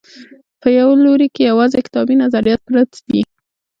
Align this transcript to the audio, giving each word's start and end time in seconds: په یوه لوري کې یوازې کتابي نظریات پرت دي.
په 0.61 0.67
یوه 0.77 0.93
لوري 1.05 1.27
کې 1.35 1.41
یوازې 1.51 1.79
کتابي 1.85 2.15
نظریات 2.23 2.61
پرت 2.67 2.91
دي. 3.09 3.21